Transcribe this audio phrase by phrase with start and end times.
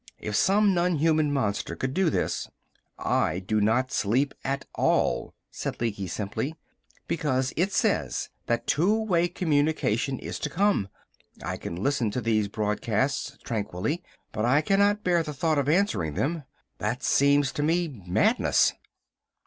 [0.17, 2.47] If some non human monster could do this"
[2.97, 6.55] "I do not sleep at all," said Lecky simply.
[7.07, 10.87] "Because it says that two way communication is to come.
[11.43, 14.01] I can listen to these broadcasts tranquilly,
[14.31, 16.45] but I cannot bear the thought of answering them.
[16.79, 18.73] That seems to me madness!"